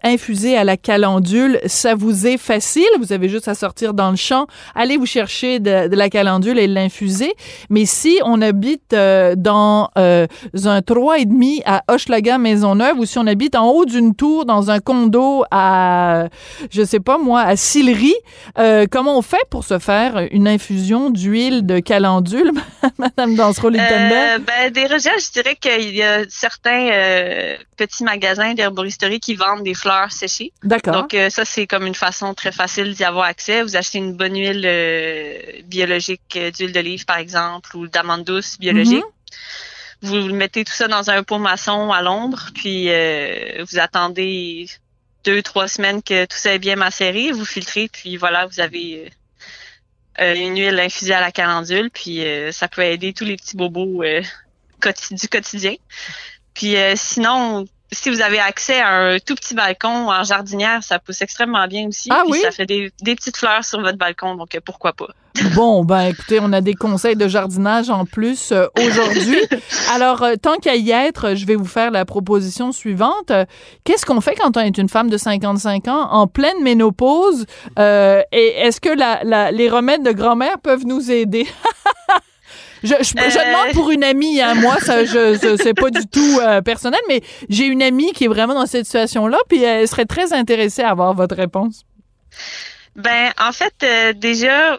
infusée 0.03 0.57
à 0.57 0.63
la 0.63 0.77
calendule, 0.77 1.59
ça 1.67 1.93
vous 1.93 2.25
est 2.25 2.37
facile. 2.37 2.87
Vous 2.99 3.13
avez 3.13 3.29
juste 3.29 3.47
à 3.47 3.53
sortir 3.53 3.93
dans 3.93 4.09
le 4.09 4.15
champ, 4.15 4.47
aller 4.73 4.97
vous 4.97 5.05
chercher 5.05 5.59
de, 5.59 5.87
de 5.87 5.95
la 5.95 6.09
calendule 6.09 6.57
et 6.57 6.65
l'infuser. 6.65 7.33
Mais 7.69 7.85
si 7.85 8.19
on 8.25 8.41
habite 8.41 8.89
dans 8.91 9.91
un 9.95 10.79
3,5 10.79 11.66
à 11.67 11.83
Hochelaga 11.89 12.37
Maisonneuve 12.37 12.97
ou 12.97 13.05
si 13.05 13.19
on 13.19 13.27
habite 13.27 13.55
en 13.55 13.67
haut 13.67 13.85
d'une 13.85 14.15
tour 14.15 14.45
dans 14.45 14.71
un 14.71 14.79
condo 14.79 15.43
à, 15.51 16.29
je 16.71 16.81
sais 16.83 17.01
pas 17.01 17.17
moi, 17.17 17.41
à 17.41 17.57
Sillery, 17.57 18.15
euh, 18.57 18.85
comment 18.89 19.17
on 19.17 19.21
fait 19.21 19.45
pour 19.49 19.65
se 19.65 19.77
faire 19.77 20.27
une 20.31 20.47
infusion 20.47 21.09
d'huile 21.09 21.65
de 21.65 21.79
calendule, 21.79 22.51
Madame 22.97 23.35
Dansereau-Littenberg? 23.35 24.13
Euh, 24.13 24.37
ben, 24.39 24.71
des 24.71 24.85
recherches, 24.85 25.27
je 25.27 25.31
dirais 25.33 25.55
qu'il 25.55 25.93
y 25.93 26.01
a 26.01 26.23
certains 26.29 26.89
euh, 26.89 27.57
petits 27.75 28.05
magasins 28.05 28.53
d'herboristerie 28.53 29.19
qui 29.19 29.35
vendent 29.35 29.63
des 29.63 29.73
fleurs 29.73 30.13
séchées. 30.13 30.53
D'accord. 30.63 30.93
Donc, 30.93 31.13
euh, 31.13 31.29
ça, 31.29 31.43
c'est 31.43 31.67
comme 31.67 31.85
une 31.85 31.95
façon 31.95 32.33
très 32.33 32.53
facile 32.53 32.93
d'y 32.93 33.03
avoir 33.03 33.25
accès. 33.25 33.61
Vous 33.61 33.75
achetez 33.75 33.97
une 33.97 34.13
bonne 34.13 34.35
huile 34.35 35.63
biologique 35.65 36.39
d'huile 36.57 36.71
d'olive, 36.71 37.03
par 37.03 37.17
exemple, 37.17 37.75
ou 37.75 37.87
d'amande 37.87 38.23
douce 38.23 38.57
biologique. 38.57 39.03
Mm-hmm. 39.03 39.17
Vous 40.01 40.33
mettez 40.33 40.63
tout 40.63 40.73
ça 40.73 40.87
dans 40.87 41.09
un 41.09 41.23
pot 41.23 41.39
maçon 41.39 41.91
à 41.91 42.01
l'ombre, 42.01 42.49
puis 42.53 42.89
euh, 42.89 43.63
vous 43.69 43.79
attendez 43.79 44.67
deux, 45.23 45.41
trois 45.41 45.67
semaines 45.67 46.03
que 46.03 46.25
tout 46.25 46.37
ça 46.37 46.53
est 46.53 46.59
bien 46.59 46.75
macéré, 46.75 47.31
vous 47.31 47.45
filtrez, 47.45 47.89
puis 47.91 48.15
voilà, 48.15 48.45
vous 48.45 48.59
avez 48.59 49.11
euh, 50.19 50.35
une 50.35 50.57
huile 50.57 50.79
infusée 50.79 51.13
à 51.13 51.21
la 51.21 51.31
calendule, 51.31 51.89
puis 51.91 52.23
euh, 52.23 52.51
ça 52.51 52.67
peut 52.67 52.83
aider 52.83 53.13
tous 53.13 53.25
les 53.25 53.37
petits 53.37 53.57
bobos 53.57 54.03
du 54.03 55.27
quotidien. 55.29 55.75
Puis 56.53 56.75
sinon, 56.95 57.65
si 57.91 58.09
vous 58.09 58.21
avez 58.21 58.39
accès 58.39 58.79
à 58.79 58.89
un 58.89 59.19
tout 59.19 59.35
petit 59.35 59.55
balcon 59.55 60.09
en 60.09 60.23
jardinière, 60.23 60.83
ça 60.83 60.99
pousse 60.99 61.21
extrêmement 61.21 61.65
bien 61.67 61.87
aussi. 61.87 62.09
Ah 62.11 62.23
oui? 62.27 62.39
Ça 62.41 62.51
fait 62.51 62.65
des, 62.65 62.91
des, 63.01 63.15
petites 63.15 63.37
fleurs 63.37 63.63
sur 63.63 63.79
votre 63.81 63.97
balcon, 63.97 64.35
donc 64.35 64.53
euh, 64.55 64.59
pourquoi 64.63 64.93
pas. 64.93 65.07
Bon, 65.53 65.85
ben 65.85 66.01
écoutez, 66.01 66.39
on 66.41 66.51
a 66.51 66.61
des 66.61 66.73
conseils 66.73 67.15
de 67.15 67.27
jardinage 67.27 67.91
en 67.91 68.05
plus 68.05 68.51
euh, 68.51 68.65
aujourd'hui. 68.77 69.39
Alors, 69.93 70.23
euh, 70.23 70.35
tant 70.35 70.55
qu'à 70.57 70.75
y 70.75 70.91
être, 70.91 71.35
je 71.35 71.45
vais 71.45 71.55
vous 71.55 71.65
faire 71.65 71.91
la 71.91 72.05
proposition 72.05 72.71
suivante. 72.71 73.31
Qu'est-ce 73.83 74.05
qu'on 74.05 74.19
fait 74.19 74.35
quand 74.35 74.57
on 74.57 74.61
est 74.61 74.77
une 74.77 74.89
femme 74.89 75.09
de 75.09 75.17
55 75.17 75.87
ans 75.87 76.09
en 76.11 76.27
pleine 76.27 76.61
ménopause? 76.63 77.45
et 77.77 78.53
est-ce 78.57 78.81
que 78.81 78.89
la, 78.89 79.23
la, 79.23 79.51
les 79.51 79.69
remèdes 79.69 80.03
de 80.03 80.11
grand-mère 80.11 80.59
peuvent 80.59 80.85
nous 80.85 81.11
aider? 81.11 81.47
Je, 82.83 82.89
je, 82.89 83.13
demande 83.13 83.73
pour 83.73 83.91
une 83.91 84.03
amie, 84.03 84.41
hein, 84.41 84.53
moi, 84.55 84.77
ça, 84.79 85.05
je, 85.05 85.57
c'est 85.61 85.73
pas 85.73 85.89
du 85.89 86.05
tout 86.07 86.39
euh, 86.41 86.61
personnel, 86.61 86.99
mais 87.07 87.21
j'ai 87.49 87.65
une 87.65 87.81
amie 87.81 88.11
qui 88.13 88.25
est 88.25 88.27
vraiment 88.27 88.53
dans 88.53 88.65
cette 88.65 88.85
situation-là, 88.85 89.37
puis 89.49 89.63
elle 89.63 89.87
serait 89.87 90.05
très 90.05 90.33
intéressée 90.33 90.83
à 90.83 90.91
avoir 90.91 91.13
votre 91.13 91.35
réponse. 91.35 91.85
Ben, 92.95 93.31
en 93.39 93.51
fait, 93.51 93.73
euh, 93.83 94.13
déjà, 94.13 94.77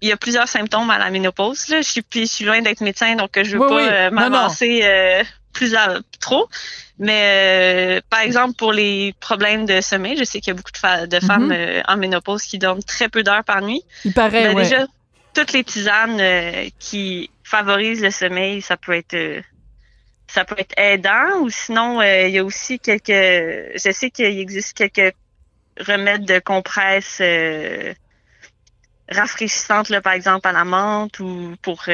il 0.00 0.08
y 0.08 0.12
a 0.12 0.16
plusieurs 0.16 0.48
symptômes 0.48 0.90
à 0.90 0.98
la 0.98 1.10
ménopause. 1.10 1.68
Là. 1.68 1.80
Je 1.80 1.88
suis, 1.88 2.04
je 2.14 2.24
suis 2.24 2.44
loin 2.44 2.60
d'être 2.60 2.80
médecin, 2.80 3.14
donc 3.16 3.30
je 3.34 3.56
veux 3.56 3.66
pas 3.66 3.80
euh, 3.80 4.10
m'avancer 4.10 4.84
plus 5.52 5.74
trop. 6.20 6.48
Mais 7.00 8.00
par 8.10 8.20
exemple, 8.20 8.54
pour 8.56 8.72
les 8.72 9.14
problèmes 9.20 9.66
de 9.66 9.80
sommeil, 9.80 10.16
je 10.16 10.24
sais 10.24 10.40
qu'il 10.40 10.48
y 10.48 10.50
a 10.50 10.54
beaucoup 10.54 10.70
de, 10.70 11.06
de 11.06 11.24
femmes 11.24 11.52
mm-hmm. 11.52 11.82
en 11.88 11.96
ménopause 11.96 12.42
qui 12.42 12.58
dorment 12.58 12.82
très 12.82 13.08
peu 13.08 13.22
d'heures 13.22 13.44
par 13.44 13.62
nuit. 13.62 13.82
Il 14.04 14.12
paraît, 14.12 14.52
ben, 14.52 14.56
Déjà, 14.56 14.86
toutes 15.34 15.52
les 15.52 15.64
tisanes 15.64 16.20
qui 16.78 17.30
favorise 17.48 18.02
le 18.02 18.10
sommeil, 18.10 18.60
ça 18.60 18.76
peut 18.76 18.92
être 18.92 19.14
euh, 19.14 19.40
ça 20.26 20.44
peut 20.44 20.56
être 20.58 20.74
aidant 20.76 21.40
ou 21.40 21.48
sinon 21.48 22.00
euh, 22.00 22.28
il 22.28 22.34
y 22.34 22.38
a 22.38 22.44
aussi 22.44 22.78
quelques 22.78 23.08
je 23.08 23.90
sais 23.92 24.10
qu'il 24.10 24.26
existe 24.26 24.76
quelques 24.76 25.14
remèdes 25.80 26.26
de 26.26 26.38
compresse 26.40 27.18
euh, 27.22 27.94
rafraîchissantes 29.10 29.88
là, 29.88 30.02
par 30.02 30.12
exemple 30.12 30.46
à 30.46 30.52
la 30.52 30.64
menthe 30.64 31.18
ou 31.20 31.54
pour 31.62 31.86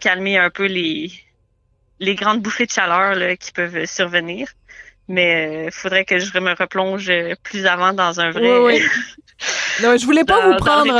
calmer 0.00 0.38
un 0.38 0.48
peu 0.48 0.64
les 0.64 1.12
les 2.00 2.14
grandes 2.14 2.40
bouffées 2.40 2.66
de 2.66 2.72
chaleur 2.72 3.14
là, 3.14 3.36
qui 3.36 3.52
peuvent 3.52 3.84
survenir. 3.84 4.48
Mais 5.08 5.66
il 5.66 5.72
faudrait 5.72 6.04
que 6.04 6.18
je 6.18 6.38
me 6.38 6.54
replonge 6.54 7.12
plus 7.42 7.66
avant 7.66 7.92
dans 7.92 8.20
un 8.20 8.30
vrai 8.30 8.80
Non, 9.82 9.96
je 9.96 10.04
voulais 10.04 10.24
pas 10.24 10.46
vous 10.46 10.56
prendre. 10.56 10.92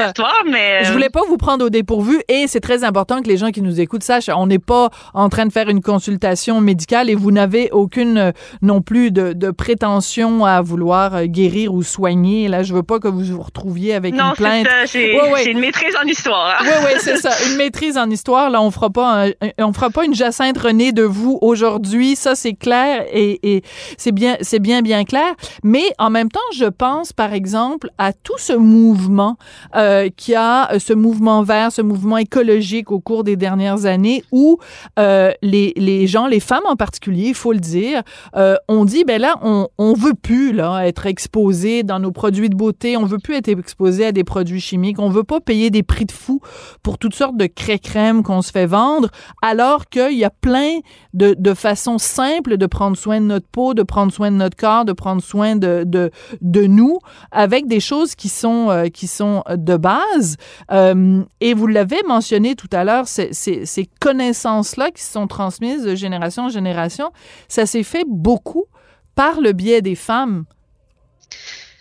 Mais... 0.46 0.84
Je 0.84 0.90
euh, 0.90 0.92
voulais 0.92 1.10
pas 1.10 1.20
vous 1.28 1.36
prendre 1.36 1.66
au 1.66 1.70
dépourvu 1.70 2.20
et 2.28 2.46
c'est 2.46 2.60
très 2.60 2.84
important 2.84 3.22
que 3.22 3.28
les 3.28 3.36
gens 3.36 3.50
qui 3.50 3.62
nous 3.62 3.80
écoutent 3.80 4.02
sachent, 4.02 4.28
on 4.28 4.46
n'est 4.46 4.58
pas 4.58 4.90
en 5.14 5.28
train 5.28 5.46
de 5.46 5.52
faire 5.52 5.68
une 5.68 5.82
consultation 5.82 6.60
médicale 6.60 7.10
et 7.10 7.14
vous 7.14 7.30
n'avez 7.30 7.70
aucune 7.70 8.18
euh, 8.18 8.32
non 8.60 8.82
plus 8.82 9.10
de, 9.10 9.32
de, 9.32 9.50
prétention 9.50 10.44
à 10.44 10.62
vouloir 10.62 11.14
euh, 11.14 11.24
guérir 11.26 11.74
ou 11.74 11.82
soigner. 11.82 12.48
Là, 12.48 12.62
je 12.62 12.74
veux 12.74 12.82
pas 12.82 12.98
que 12.98 13.08
vous 13.08 13.22
vous 13.24 13.42
retrouviez 13.42 13.94
avec 13.94 14.14
une 14.14 14.32
plainte. 14.34 14.64
Non, 14.64 14.70
c'est 14.86 15.16
ça. 15.16 15.36
J'ai 15.42 15.50
une 15.50 15.60
maîtrise 15.60 15.94
en 16.02 16.06
histoire. 16.06 16.58
Oui, 16.62 16.70
oui, 16.84 16.92
c'est 16.98 17.16
ça. 17.16 17.30
Une 17.48 17.56
maîtrise 17.56 17.98
en 17.98 18.08
histoire. 18.10 18.50
Là, 18.50 18.62
on 18.62 18.70
fera 18.70 18.90
pas, 18.90 19.26
on 19.58 19.72
fera 19.72 19.90
pas 19.90 20.04
une 20.04 20.14
Jacinthe 20.14 20.58
René 20.58 20.92
de 20.92 21.02
vous 21.02 21.38
aujourd'hui. 21.40 22.16
Ça, 22.16 22.34
c'est 22.34 22.54
clair 22.54 23.04
et, 23.12 23.38
et 23.42 23.62
c'est 23.96 24.12
bien, 24.12 24.36
c'est 24.40 24.60
bien, 24.60 24.82
bien 24.82 25.04
clair. 25.04 25.34
Mais 25.62 25.84
en 25.98 26.10
même 26.10 26.30
temps, 26.30 26.40
je 26.54 26.64
pense, 26.64 27.12
par 27.12 27.32
exemple, 27.32 27.90
à 27.98 28.12
tout 28.12 28.31
ce 28.38 28.52
mouvement 28.52 29.36
euh, 29.76 30.08
qui 30.16 30.34
a 30.34 30.72
euh, 30.72 30.78
ce 30.78 30.92
mouvement 30.92 31.42
vert, 31.42 31.72
ce 31.72 31.82
mouvement 31.82 32.16
écologique 32.16 32.90
au 32.90 33.00
cours 33.00 33.24
des 33.24 33.36
dernières 33.36 33.86
années 33.86 34.24
où 34.32 34.58
euh, 34.98 35.32
les, 35.42 35.72
les 35.76 36.06
gens, 36.06 36.26
les 36.26 36.40
femmes 36.40 36.66
en 36.66 36.76
particulier, 36.76 37.28
il 37.28 37.34
faut 37.34 37.52
le 37.52 37.60
dire, 37.60 38.02
euh, 38.36 38.56
on 38.68 38.84
dit 38.84 39.04
ben 39.04 39.20
là 39.20 39.36
on 39.42 39.68
on 39.78 39.94
veut 39.94 40.14
plus 40.14 40.52
là 40.52 40.86
être 40.86 41.06
exposé 41.06 41.82
dans 41.82 41.98
nos 41.98 42.12
produits 42.12 42.48
de 42.48 42.56
beauté, 42.56 42.96
on 42.96 43.04
veut 43.04 43.18
plus 43.18 43.34
être 43.34 43.48
exposé 43.48 44.06
à 44.06 44.12
des 44.12 44.24
produits 44.24 44.60
chimiques, 44.60 44.98
on 44.98 45.08
veut 45.08 45.24
pas 45.24 45.40
payer 45.40 45.70
des 45.70 45.82
prix 45.82 46.04
de 46.04 46.12
fou 46.12 46.40
pour 46.82 46.98
toutes 46.98 47.14
sortes 47.14 47.36
de 47.36 47.46
crème 47.46 48.22
qu'on 48.22 48.42
se 48.42 48.50
fait 48.50 48.66
vendre, 48.66 49.08
alors 49.40 49.88
qu'il 49.88 50.16
y 50.16 50.24
a 50.24 50.30
plein 50.30 50.78
de, 51.14 51.34
de 51.38 51.54
façons 51.54 51.98
simples 51.98 52.56
de 52.56 52.66
prendre 52.66 52.96
soin 52.96 53.20
de 53.20 53.26
notre 53.26 53.46
peau, 53.46 53.74
de 53.74 53.82
prendre 53.82 54.12
soin 54.12 54.30
de 54.30 54.36
notre 54.36 54.56
corps, 54.56 54.84
de 54.84 54.92
prendre 54.92 55.22
soin 55.22 55.56
de 55.56 55.84
de, 55.84 56.10
de 56.40 56.66
nous 56.66 56.98
avec 57.30 57.66
des 57.66 57.80
choses 57.80 58.14
qui 58.14 58.21
sont 58.28 58.70
euh, 58.70 58.88
qui 58.88 59.06
sont 59.06 59.42
de 59.48 59.76
base. 59.76 60.36
Euh, 60.70 61.22
et 61.40 61.54
vous 61.54 61.66
l'avez 61.66 62.02
mentionné 62.06 62.54
tout 62.54 62.68
à 62.72 62.84
l'heure, 62.84 63.08
ces, 63.08 63.32
ces 63.32 63.88
connaissances-là 64.00 64.90
qui 64.90 65.02
sont 65.02 65.26
transmises 65.26 65.84
de 65.84 65.94
génération 65.94 66.44
en 66.44 66.48
génération, 66.48 67.12
ça 67.48 67.66
s'est 67.66 67.82
fait 67.82 68.04
beaucoup 68.06 68.66
par 69.14 69.40
le 69.40 69.52
biais 69.52 69.82
des 69.82 69.94
femmes. 69.94 70.44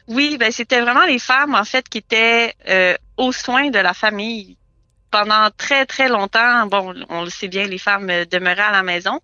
Oui, 0.07 0.37
ben 0.37 0.51
c'était 0.51 0.81
vraiment 0.81 1.05
les 1.05 1.19
femmes 1.19 1.55
en 1.55 1.63
fait 1.63 1.87
qui 1.87 1.99
étaient 1.99 2.53
euh, 2.67 2.95
aux 3.17 3.31
soins 3.31 3.69
de 3.69 3.79
la 3.79 3.93
famille 3.93 4.57
pendant 5.09 5.49
très 5.55 5.85
très 5.85 6.09
longtemps. 6.09 6.65
Bon, 6.67 6.93
on 7.09 7.23
le 7.23 7.29
sait 7.29 7.47
bien, 7.47 7.65
les 7.65 7.77
femmes 7.77 8.11
demeuraient 8.29 8.61
à 8.61 8.71
la 8.71 8.83
maison. 8.83 9.19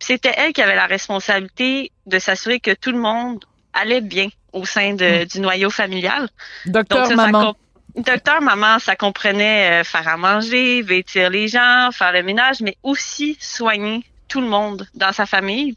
C'était 0.00 0.34
elles 0.36 0.52
qui 0.52 0.62
avaient 0.62 0.76
la 0.76 0.86
responsabilité 0.86 1.92
de 2.06 2.18
s'assurer 2.18 2.60
que 2.60 2.72
tout 2.72 2.92
le 2.92 2.98
monde 2.98 3.44
allait 3.72 4.00
bien 4.00 4.28
au 4.58 4.64
sein 4.64 4.94
de, 4.94 5.24
hmm. 5.24 5.26
du 5.26 5.40
noyau 5.40 5.70
familial. 5.70 6.28
Docteur 6.66 7.10
maman. 7.14 7.54
docteur, 7.96 8.40
maman, 8.40 8.78
ça 8.78 8.96
comprenait 8.96 9.80
euh, 9.80 9.84
faire 9.84 10.06
à 10.08 10.16
manger, 10.16 10.82
vêtir 10.82 11.30
les 11.30 11.48
gens, 11.48 11.90
faire 11.92 12.12
le 12.12 12.22
ménage, 12.22 12.60
mais 12.60 12.76
aussi 12.82 13.36
soigner 13.40 14.04
tout 14.28 14.40
le 14.40 14.48
monde 14.48 14.86
dans 14.94 15.12
sa 15.12 15.26
famille. 15.26 15.76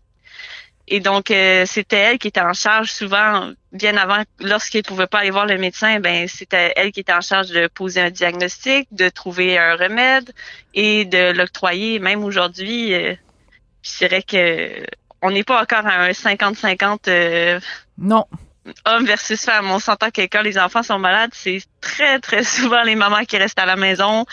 Et 0.88 1.00
donc, 1.00 1.32
euh, 1.32 1.64
c'était 1.66 1.98
elle 1.98 2.20
qui 2.20 2.28
était 2.28 2.42
en 2.42 2.52
charge 2.52 2.92
souvent, 2.92 3.52
bien 3.72 3.96
avant, 3.96 4.24
lorsqu'elle 4.42 4.84
pouvait 4.84 5.08
pas 5.08 5.20
aller 5.20 5.30
voir 5.30 5.46
le 5.46 5.58
médecin, 5.58 6.02
ben 6.02 6.28
c'était 6.28 6.74
elle 6.76 6.92
qui 6.92 7.00
était 7.00 7.14
en 7.14 7.22
charge 7.22 7.48
de 7.48 7.68
poser 7.68 8.02
un 8.02 8.10
diagnostic, 8.10 8.90
de 8.92 9.08
trouver 9.08 9.58
un 9.58 9.78
remède 9.78 10.34
et 10.74 11.06
de 11.06 11.32
l'octroyer. 11.32 12.00
Même 12.00 12.26
aujourd'hui, 12.26 12.94
euh, 12.94 13.16
je 13.84 13.98
dirais 14.00 14.22
que 14.22 14.84
on 15.22 15.32
n'est 15.32 15.46
pas 15.46 15.62
encore 15.62 15.86
à 15.86 16.04
un 16.04 16.12
50-50 16.12 17.08
euh, 17.08 17.60
Non. 17.98 18.26
Homme 18.86 19.06
versus 19.06 19.44
femme. 19.44 19.70
On 19.72 19.80
s'entend 19.80 20.12
que 20.12 20.22
quand 20.22 20.42
les 20.42 20.58
enfants 20.58 20.84
sont 20.84 21.00
malades, 21.00 21.32
c'est 21.34 21.62
très, 21.82 22.20
très 22.20 22.44
souvent 22.58 22.84
les 22.84 22.96
mamans 22.96 23.24
qui 23.26 23.38
restent 23.38 23.60
à 23.60 23.66
la 23.66 23.76
maison, 23.76 24.26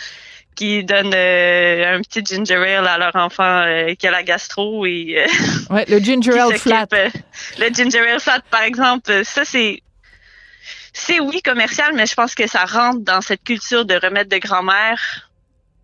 qui 0.55 0.83
donnent 0.83 1.13
euh, 1.13 1.95
un 1.97 2.01
petit 2.01 2.23
ginger 2.25 2.55
ale 2.75 2.87
à 2.87 2.97
leur 2.97 3.15
enfant 3.15 3.61
euh, 3.65 3.93
qui 3.95 4.07
a 4.07 4.11
la 4.11 4.23
gastro 4.23 4.85
et 4.85 5.15
euh, 5.25 5.27
Ouais, 5.73 5.85
le 5.87 5.99
ginger 5.99 6.37
ale 6.39 6.57
flat. 6.57 6.87
euh, 6.93 7.09
le 7.59 7.73
ginger 7.73 7.99
ale 8.07 8.19
flat, 8.19 8.41
par 8.49 8.63
exemple, 8.63 9.23
ça 9.23 9.45
c'est 9.45 9.81
c'est 10.91 11.19
oui 11.19 11.41
commercial, 11.41 11.93
mais 11.95 12.05
je 12.07 12.13
pense 12.15 12.35
que 12.35 12.47
ça 12.47 12.65
rentre 12.65 12.99
dans 13.01 13.21
cette 13.21 13.43
culture 13.43 13.85
de 13.85 13.95
remède 13.95 14.27
de 14.27 14.37
grand-mère. 14.37 15.28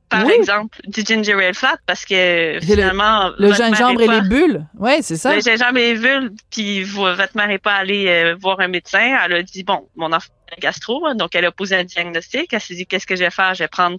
Par 0.10 0.24
Oui. 0.26 0.34
exemple, 0.34 0.78
du 0.88 1.02
ginger 1.02 1.34
ale 1.34 1.54
flat, 1.56 1.78
parce 1.88 2.06
que 2.06 2.60
finalement 2.62 3.32
Le 3.40 3.52
gingembre 3.54 4.02
et 4.02 4.06
pas- 4.06 4.20
les 4.22 4.30
bulles. 4.30 4.66
Ouais, 4.78 5.00
c'est 5.02 5.18
ça. 5.18 5.34
le 5.36 5.42
gingembre 5.42 5.78
et 5.78 5.94
les 5.94 6.00
bulles, 6.00 6.32
puis 6.52 6.84
vo- 6.84 7.14
votre 7.16 7.36
mère 7.36 7.48
n'est 7.48 7.58
pas 7.58 7.74
allée 7.76 8.08
euh, 8.08 8.36
voir 8.40 8.60
un 8.60 8.68
médecin. 8.68 9.18
Elle 9.26 9.34
a 9.34 9.42
dit, 9.44 9.64
bon, 9.64 9.88
mon 9.96 10.14
enfant 10.14 10.30
a 10.56 10.60
gastro, 10.60 11.06
hein, 11.08 11.16
donc 11.16 11.34
elle 11.34 11.46
a 11.46 11.52
posé 11.52 11.76
un 11.76 11.84
diagnostic. 11.84 12.54
Elle 12.54 12.62
s'est 12.62 12.76
dit, 12.76 12.86
qu'est-ce 12.86 13.08
que 13.08 13.16
je 13.16 13.24
vais 13.24 13.32
faire? 13.32 13.56
Je 13.56 13.64
vais 13.64 13.68
prendre 13.68 13.98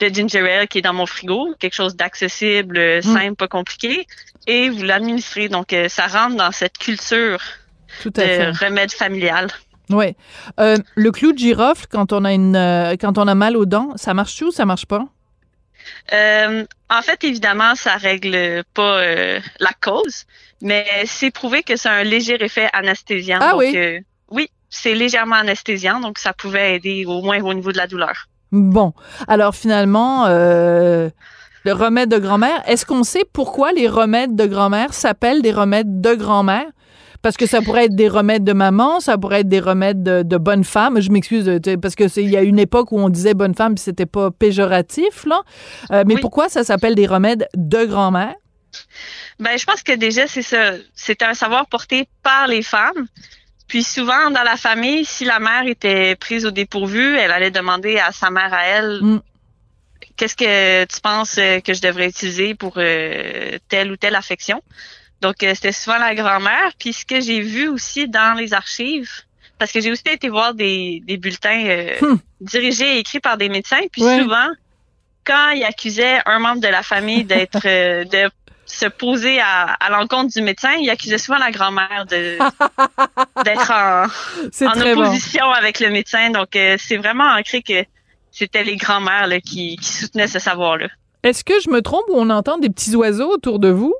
le 0.00 0.08
ginger 0.08 0.40
ale 0.50 0.68
qui 0.68 0.78
est 0.78 0.82
dans 0.82 0.92
mon 0.94 1.06
frigo, 1.06 1.54
quelque 1.58 1.74
chose 1.74 1.96
d'accessible, 1.96 2.78
euh, 2.78 3.02
simple, 3.02 3.34
pas 3.36 3.48
compliqué, 3.48 4.06
et 4.46 4.68
vous 4.68 4.82
l'administrez. 4.84 5.48
Donc, 5.48 5.72
euh, 5.72 5.88
ça 5.88 6.06
rentre 6.06 6.36
dans 6.36 6.52
cette 6.52 6.78
culture 6.78 7.40
Tout 8.02 8.12
à 8.16 8.20
fait. 8.20 8.52
de 8.52 8.64
remède 8.64 8.92
familial. 8.92 9.48
Euh, 10.60 10.76
le 10.94 11.10
clou 11.10 11.32
de 11.32 11.38
girofle 11.38 11.86
quand 11.90 12.12
on 12.12 12.24
a 12.24 12.32
une 12.32 12.96
quand 13.00 13.18
on 13.18 13.26
a 13.28 13.34
mal 13.34 13.56
aux 13.56 13.66
dents, 13.66 13.92
ça 13.96 14.14
marche 14.14 14.40
ou 14.42 14.50
ça 14.50 14.64
marche 14.64 14.86
pas? 14.86 15.06
Euh, 16.12 16.64
en 16.90 17.02
fait, 17.02 17.24
évidemment, 17.24 17.74
ça 17.74 17.96
règle 17.96 18.62
pas 18.74 18.98
euh, 18.98 19.40
la 19.60 19.70
cause, 19.80 20.24
mais 20.60 20.86
c'est 21.06 21.30
prouvé 21.30 21.62
que 21.62 21.76
c'est 21.76 21.88
un 21.88 22.04
léger 22.04 22.42
effet 22.42 22.68
anesthésiant. 22.72 23.38
Ah 23.40 23.52
donc, 23.52 23.60
oui? 23.60 23.76
euh, 23.76 24.00
oui, 24.30 24.48
c'est 24.70 24.94
légèrement 24.94 25.36
anesthésiant, 25.36 26.00
donc 26.00 26.18
ça 26.18 26.32
pouvait 26.32 26.76
aider 26.76 27.04
au 27.06 27.22
moins 27.22 27.40
au 27.42 27.54
niveau 27.54 27.72
de 27.72 27.78
la 27.78 27.86
douleur. 27.86 28.28
Bon, 28.52 28.92
alors 29.26 29.54
finalement, 29.54 30.26
le 30.28 31.10
remède 31.66 32.08
de 32.10 32.18
grand-mère, 32.18 32.62
est-ce 32.66 32.86
qu'on 32.86 33.02
sait 33.02 33.24
pourquoi 33.32 33.72
les 33.72 33.88
remèdes 33.88 34.36
de 34.36 34.46
grand-mère 34.46 34.94
s'appellent 34.94 35.42
des 35.42 35.52
remèdes 35.52 36.00
de 36.00 36.14
grand-mère? 36.14 36.66
Parce 37.24 37.36
que 37.38 37.46
ça 37.46 37.62
pourrait 37.62 37.86
être 37.86 37.96
des 37.96 38.06
remèdes 38.08 38.44
de 38.44 38.52
maman, 38.52 39.00
ça 39.00 39.16
pourrait 39.18 39.40
être 39.40 39.48
des 39.48 39.58
remèdes 39.58 40.02
de, 40.02 40.22
de 40.22 40.36
bonne 40.36 40.62
femme. 40.62 41.00
Je 41.00 41.10
m'excuse, 41.10 41.50
parce 41.80 41.94
que 41.94 42.06
c'est 42.06 42.22
il 42.22 42.28
y 42.30 42.36
a 42.36 42.42
une 42.42 42.58
époque 42.58 42.92
où 42.92 43.00
on 43.00 43.08
disait 43.08 43.32
bonne 43.32 43.54
femme, 43.54 43.74
puis 43.74 43.82
c'était 43.82 44.04
pas 44.04 44.30
péjoratif, 44.30 45.24
là. 45.24 45.40
Euh, 45.90 46.04
mais 46.06 46.14
Oui. 46.16 46.20
pourquoi 46.20 46.50
ça 46.50 46.62
s'appelle 46.64 46.94
des 46.94 47.06
remèdes 47.06 47.48
de 47.56 47.84
grand-mère? 47.86 48.34
Ben, 49.40 49.56
je 49.56 49.64
pense 49.64 49.82
que 49.82 49.92
déjà, 49.92 50.26
c'est 50.26 50.42
ça. 50.42 50.72
C'est 50.94 51.22
un 51.22 51.32
savoir 51.32 51.66
porté 51.66 52.06
par 52.22 52.46
les 52.46 52.62
femmes. 52.62 53.06
Puis 53.68 53.82
souvent, 53.82 54.30
dans 54.30 54.42
la 54.42 54.56
famille, 54.58 55.06
si 55.06 55.24
la 55.24 55.38
mère 55.38 55.66
était 55.66 56.16
prise 56.16 56.44
au 56.44 56.50
dépourvu, 56.50 57.16
elle 57.16 57.32
allait 57.32 57.50
demander 57.50 57.98
à 57.98 58.12
sa 58.12 58.28
mère 58.30 58.52
à 58.52 58.66
elle 58.66 59.00
Mm. 59.02 59.20
qu'est-ce 60.16 60.36
que 60.36 60.84
tu 60.84 61.00
penses 61.00 61.38
euh, 61.38 61.60
que 61.60 61.72
je 61.72 61.80
devrais 61.80 62.08
utiliser 62.08 62.54
pour 62.54 62.74
euh, 62.76 63.56
telle 63.70 63.90
ou 63.90 63.96
telle 63.96 64.14
affection? 64.14 64.60
Donc, 65.20 65.42
euh, 65.42 65.52
c'était 65.54 65.72
souvent 65.72 65.98
la 65.98 66.14
grand-mère. 66.14 66.72
Puis 66.78 66.92
ce 66.92 67.04
que 67.06 67.20
j'ai 67.20 67.40
vu 67.40 67.68
aussi 67.68 68.08
dans 68.08 68.36
les 68.36 68.52
archives, 68.52 69.10
parce 69.58 69.72
que 69.72 69.80
j'ai 69.80 69.90
aussi 69.90 70.02
été 70.06 70.28
voir 70.28 70.54
des, 70.54 71.00
des 71.06 71.16
bulletins 71.16 71.64
euh, 71.66 71.90
Hmm. 72.02 72.16
dirigés 72.40 72.96
et 72.96 72.98
écrits 72.98 73.20
par 73.20 73.36
des 73.36 73.48
médecins. 73.48 73.80
Puis 73.92 74.02
Ouais. 74.02 74.20
souvent, 74.20 74.48
quand 75.24 75.50
ils 75.50 75.64
accusaient 75.64 76.18
un 76.26 76.38
membre 76.38 76.60
de 76.60 76.68
la 76.68 76.82
famille 76.82 77.24
d'être 77.24 77.62
euh, 77.66 78.04
de 78.12 78.30
se 78.66 78.86
poser 78.86 79.40
à, 79.40 79.74
à 79.74 79.90
l'encontre 79.90 80.32
du 80.32 80.42
médecin, 80.42 80.72
il 80.80 80.88
accusait 80.90 81.18
souvent 81.18 81.38
la 81.38 81.50
grand-mère 81.50 82.06
de 82.10 82.38
d'être 83.44 83.70
en, 83.70 84.06
bon. 84.94 85.02
opposition 85.02 85.50
avec 85.50 85.80
le 85.80 85.90
médecin. 85.90 86.30
Donc, 86.30 86.56
euh, 86.56 86.76
c'est 86.78 86.96
vraiment 86.96 87.28
ancré 87.38 87.62
que 87.62 87.84
c'était 88.30 88.64
les 88.64 88.76
grand-mères 88.76 89.28
qui, 89.44 89.76
qui 89.76 89.92
soutenaient 89.92 90.26
ce 90.26 90.38
savoir-là. 90.38 90.88
Est-ce 91.22 91.44
que 91.44 91.54
je 91.60 91.70
me 91.70 91.80
trompe 91.82 92.04
ou 92.08 92.14
on 92.16 92.28
entend 92.30 92.58
des 92.58 92.68
petits 92.70 92.94
oiseaux 92.96 93.30
autour 93.30 93.58
de 93.58 93.68
vous? 93.68 93.94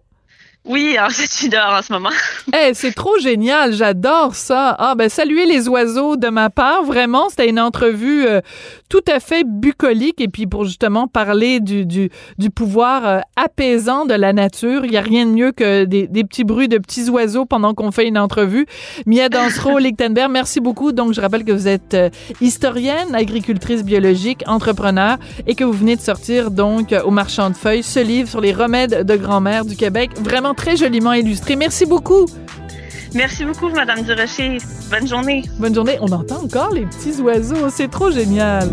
Oui, 0.66 0.96
fait, 1.10 1.26
je 1.26 1.30
suis 1.30 1.48
dehors 1.50 1.74
en 1.78 1.82
ce 1.82 1.92
moment. 1.92 2.10
Eh, 2.54 2.72
c'est 2.72 2.92
trop 2.92 3.18
génial, 3.18 3.72
j'adore 3.72 4.36
ça. 4.36 4.76
Ah 4.78 4.94
ben 4.94 5.08
saluez 5.08 5.44
les 5.44 5.68
oiseaux 5.68 6.14
de 6.16 6.28
ma 6.28 6.50
part, 6.50 6.84
vraiment, 6.84 7.28
c'était 7.28 7.48
une 7.48 7.58
entrevue 7.58 8.26
euh, 8.28 8.42
tout 8.88 9.02
à 9.08 9.18
fait 9.18 9.42
bucolique 9.44 10.20
et 10.20 10.28
puis 10.28 10.46
pour 10.46 10.64
justement 10.64 11.08
parler 11.08 11.58
du 11.58 11.84
du, 11.84 12.10
du 12.38 12.50
pouvoir 12.50 13.06
euh, 13.06 13.20
apaisant 13.34 14.04
de 14.04 14.14
la 14.14 14.32
nature, 14.32 14.84
il 14.84 14.92
y 14.92 14.96
a 14.96 15.00
rien 15.00 15.26
de 15.26 15.32
mieux 15.32 15.50
que 15.50 15.84
des, 15.84 16.06
des 16.06 16.22
petits 16.22 16.44
bruits 16.44 16.68
de 16.68 16.78
petits 16.78 17.10
oiseaux 17.10 17.44
pendant 17.44 17.74
qu'on 17.74 17.90
fait 17.90 18.06
une 18.06 18.18
entrevue. 18.18 18.66
Mia 19.04 19.28
Dansero 19.28 19.78
Lichtenberg, 19.78 20.30
merci 20.32 20.60
beaucoup. 20.60 20.92
Donc 20.92 21.12
je 21.12 21.20
rappelle 21.20 21.44
que 21.44 21.52
vous 21.52 21.66
êtes 21.66 21.94
euh, 21.94 22.10
historienne, 22.40 23.14
agricultrice 23.14 23.82
biologique, 23.82 24.44
entrepreneur 24.46 25.16
et 25.48 25.56
que 25.56 25.64
vous 25.64 25.72
venez 25.72 25.96
de 25.96 26.02
sortir 26.02 26.52
donc 26.52 26.92
euh, 26.92 27.02
au 27.02 27.10
marchand 27.10 27.50
de 27.50 27.56
feuilles 27.56 27.82
ce 27.82 27.98
livre 27.98 28.28
sur 28.28 28.40
les 28.40 28.52
remèdes 28.52 29.04
de 29.04 29.16
grand-mère 29.16 29.64
du 29.64 29.74
Québec, 29.74 30.10
vraiment 30.54 30.76
très 30.76 30.76
joliment 30.76 31.12
illustré. 31.12 31.56
Merci 31.56 31.86
beaucoup. 31.86 32.26
Merci 33.14 33.44
beaucoup, 33.44 33.68
Madame 33.68 34.02
Durocher. 34.02 34.58
Bonne 34.90 35.06
journée. 35.06 35.44
Bonne 35.58 35.74
journée. 35.74 35.98
On 36.00 36.10
entend 36.10 36.42
encore 36.42 36.70
les 36.70 36.86
petits 36.86 37.20
oiseaux. 37.20 37.70
C'est 37.70 37.88
trop 37.90 38.10
génial. 38.10 38.68